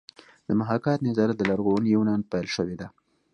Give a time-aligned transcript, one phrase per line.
[0.47, 2.87] د محاکات نظریه له لرغوني یونانه پیل شوې ده